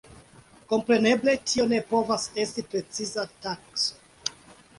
[0.71, 4.35] Kompreneble tio ne povas esti preciza takso.